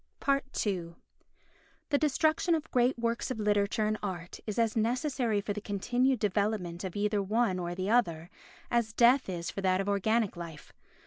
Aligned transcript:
ii 0.65 0.95
The 1.89 1.99
destruction 1.99 2.55
of 2.55 2.71
great 2.71 2.97
works 2.97 3.29
of 3.29 3.39
literature 3.39 3.85
and 3.85 3.99
art 4.01 4.39
is 4.47 4.57
as 4.57 4.75
necessary 4.75 5.41
for 5.41 5.53
the 5.53 5.61
continued 5.61 6.17
development 6.19 6.83
of 6.83 6.95
either 6.95 7.21
one 7.21 7.59
or 7.59 7.75
the 7.75 7.91
other 7.91 8.31
as 8.71 8.93
death 8.93 9.29
is 9.29 9.51
for 9.51 9.61
that 9.61 9.79
of 9.79 9.87
organic 9.87 10.35
life. 10.35 10.73